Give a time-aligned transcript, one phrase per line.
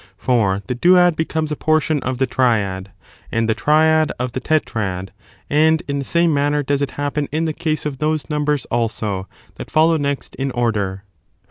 [0.17, 2.89] For the duad becomes a generation portion of the triad,
[3.31, 5.11] and the triad of the tetrad;
[5.51, 5.77] aSTftomunSy.
[5.77, 9.27] ^^^^^ *^6 Same manner does it happen in the case of those numbers, also,
[9.57, 11.03] that follow next in order.